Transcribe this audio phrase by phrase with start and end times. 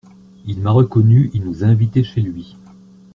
[0.47, 2.55] Il m’a reconnu, il nous a invités chez lui.